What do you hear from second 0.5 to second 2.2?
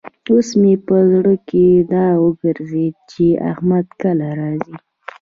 مې په زړه کې را